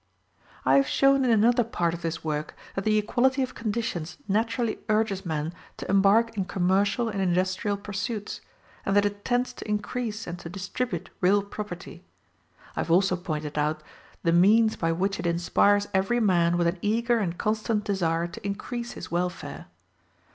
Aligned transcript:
I 0.65 0.77
have 0.77 0.87
shown 0.87 1.23
in 1.23 1.29
another 1.29 1.63
part 1.63 1.93
of 1.93 2.01
this 2.01 2.23
work 2.23 2.55
that 2.73 2.85
the 2.85 2.97
equality 2.97 3.43
of 3.43 3.53
conditions 3.53 4.17
naturally 4.27 4.79
urges 4.89 5.27
men 5.27 5.53
to 5.77 5.87
embark 5.91 6.35
in 6.35 6.45
commercial 6.45 7.07
and 7.07 7.21
industrial 7.21 7.77
pursuits, 7.77 8.41
and 8.83 8.95
that 8.95 9.05
it 9.05 9.23
tends 9.23 9.53
to 9.53 9.69
increase 9.69 10.25
and 10.25 10.39
to 10.39 10.49
distribute 10.49 11.11
real 11.21 11.43
property: 11.43 12.03
I 12.75 12.79
have 12.79 12.89
also 12.89 13.15
pointed 13.15 13.59
out 13.59 13.83
the 14.23 14.33
means 14.33 14.75
by 14.75 14.91
which 14.91 15.19
it 15.19 15.27
inspires 15.27 15.87
every 15.93 16.19
man 16.19 16.57
with 16.57 16.65
an 16.65 16.79
eager 16.81 17.19
and 17.19 17.37
constant 17.37 17.83
desire 17.83 18.25
to 18.25 18.43
increase 18.43 18.93
his 18.93 19.11
welfare. 19.11 19.67